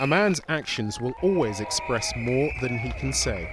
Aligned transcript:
A 0.00 0.06
man's 0.06 0.40
actions 0.48 1.00
will 1.00 1.14
always 1.22 1.58
express 1.58 2.12
more 2.16 2.52
than 2.60 2.78
he 2.78 2.92
can 2.92 3.12
say. 3.12 3.50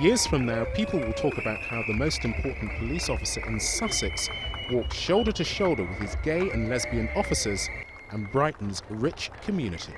Years 0.00 0.26
from 0.26 0.46
now, 0.46 0.64
people 0.74 0.98
will 0.98 1.12
talk 1.12 1.36
about 1.36 1.60
how 1.60 1.82
the 1.86 1.92
most 1.92 2.24
important 2.24 2.72
police 2.78 3.10
officer 3.10 3.44
in 3.46 3.60
Sussex 3.60 4.30
walked 4.72 4.94
shoulder 4.94 5.30
to 5.30 5.44
shoulder 5.44 5.84
with 5.84 5.98
his 5.98 6.16
gay 6.22 6.50
and 6.52 6.70
lesbian 6.70 7.10
officers 7.14 7.68
and 8.12 8.32
Brighton's 8.32 8.82
rich 8.88 9.30
community. 9.44 9.92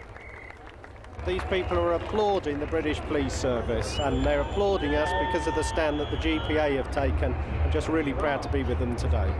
These 1.25 1.45
people 1.45 1.79
are 1.79 1.93
applauding 1.93 2.59
the 2.59 2.67
British 2.67 2.99
Police 3.03 3.35
Service 3.35 3.97
and 4.01 4.27
they're 4.27 4.41
applauding 4.41 4.97
us 4.97 5.11
because 5.25 5.47
of 5.47 5.55
the 5.55 5.63
stand 5.63 6.01
that 6.01 6.11
the 6.11 6.17
GPA 6.17 6.79
have 6.79 6.91
taken. 6.91 7.33
I'm 7.63 7.71
just 7.71 7.87
really 7.87 8.15
proud 8.15 8.43
to 8.43 8.49
be 8.49 8.65
with 8.65 8.81
them 8.81 8.97
today. 8.97 9.33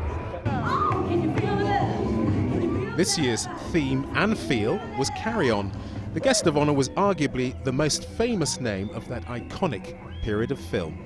This 2.97 3.19
year's 3.19 3.49
theme 3.73 4.09
and 4.15 4.39
feel 4.39 4.79
was 4.97 5.11
Carry 5.17 5.51
On. 5.51 5.73
The 6.13 6.19
guest 6.19 6.49
of 6.49 6.59
honour 6.59 6.73
was 6.73 6.89
arguably 6.91 7.63
the 7.63 7.71
most 7.73 8.05
famous 8.05 8.61
name 8.61 8.91
of 8.91 9.07
that 9.07 9.25
iconic 9.27 9.97
period 10.23 10.51
of 10.51 10.59
film. 10.59 10.99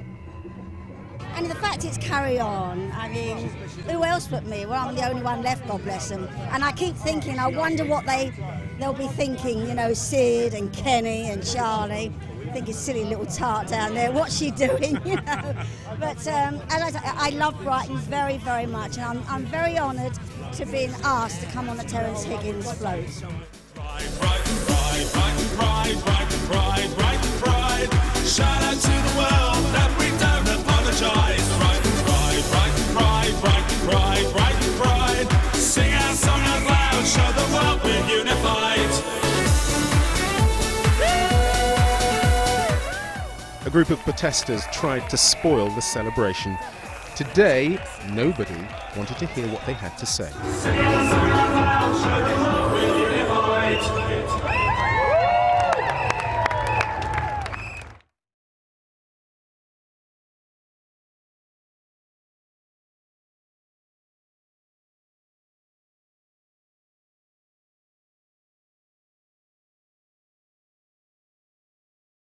And 1.35 1.51
the 1.51 1.55
fact 1.57 1.85
it's 1.85 1.99
carry 1.99 2.41
on, 2.41 2.91
I 2.93 3.11
mean, 3.11 3.51
who 3.87 4.03
else 4.03 4.27
but 4.27 4.47
me? 4.47 4.65
Well, 4.65 4.89
I'm 4.89 4.95
the 4.95 5.07
only 5.07 5.23
one 5.23 5.43
left, 5.43 5.69
God 5.69 5.83
bless 5.83 6.09
them. 6.09 6.27
And 6.53 6.65
I 6.65 6.73
keep 6.73 6.97
thinking, 6.97 7.39
I 7.39 7.49
wonder 7.49 7.85
what 7.85 8.07
they, 8.07 8.33
they'll 8.79 8.95
be 8.95 9.09
thinking, 9.09 9.67
you 9.67 9.75
know, 9.75 9.93
Sid 9.93 10.55
and 10.55 10.73
Kenny 10.73 11.29
and 11.29 11.45
Charlie. 11.45 12.11
I 12.49 12.53
think 12.53 12.71
it's 12.71 12.79
silly 12.79 13.05
little 13.05 13.27
tart 13.27 13.69
down 13.69 13.93
there. 13.93 14.11
What's 14.11 14.39
she 14.39 14.51
doing, 14.53 14.99
you 15.05 15.17
know? 15.17 15.55
But 16.01 16.27
um, 16.29 16.63
as 16.71 16.97
I, 16.97 17.03
I 17.05 17.29
love 17.31 17.61
Brighton 17.63 17.99
very, 17.99 18.39
very 18.39 18.67
much. 18.67 18.97
And 18.97 19.05
I'm, 19.05 19.23
I'm 19.29 19.45
very 19.45 19.79
honoured 19.79 20.19
to 20.55 20.65
being 20.65 20.95
asked 21.03 21.43
to 21.43 21.47
come 21.49 21.69
on 21.69 21.77
the 21.77 21.85
Terrence 21.85 22.23
Higgins 22.23 22.73
float. 22.73 23.05
A 43.67 43.71
group 43.71 43.91
of 43.91 43.99
protesters 44.01 44.63
tried 44.73 45.09
to 45.11 45.17
spoil 45.17 45.71
the 45.71 45.81
celebration. 45.81 46.57
Today, 47.17 47.79
nobody 48.11 48.61
wanted 48.97 49.19
to 49.19 49.27
hear 49.27 49.49
what 49.49 49.65
they 49.67 49.73
had 49.73 49.97
to 49.99 50.07
say. 50.07 51.54